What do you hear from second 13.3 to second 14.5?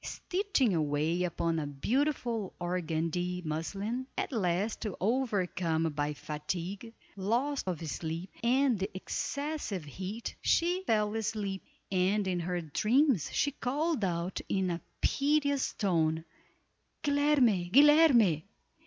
she called out